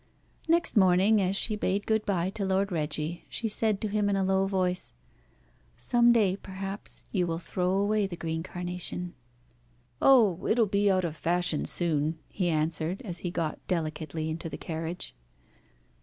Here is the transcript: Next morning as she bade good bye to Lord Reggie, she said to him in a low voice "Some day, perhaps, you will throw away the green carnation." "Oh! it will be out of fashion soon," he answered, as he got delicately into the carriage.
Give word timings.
Next 0.47 0.75
morning 0.75 1.21
as 1.21 1.35
she 1.35 1.55
bade 1.55 1.85
good 1.85 2.07
bye 2.07 2.31
to 2.31 2.43
Lord 2.43 2.71
Reggie, 2.71 3.23
she 3.29 3.47
said 3.47 3.79
to 3.81 3.87
him 3.87 4.09
in 4.09 4.15
a 4.15 4.23
low 4.23 4.47
voice 4.47 4.95
"Some 5.77 6.11
day, 6.11 6.35
perhaps, 6.35 7.05
you 7.11 7.27
will 7.27 7.37
throw 7.37 7.69
away 7.73 8.07
the 8.07 8.17
green 8.17 8.41
carnation." 8.41 9.13
"Oh! 10.01 10.43
it 10.47 10.57
will 10.57 10.65
be 10.65 10.89
out 10.89 11.05
of 11.05 11.15
fashion 11.15 11.65
soon," 11.65 12.17
he 12.29 12.49
answered, 12.49 13.03
as 13.03 13.19
he 13.19 13.29
got 13.29 13.59
delicately 13.67 14.27
into 14.27 14.49
the 14.49 14.57
carriage. 14.57 15.13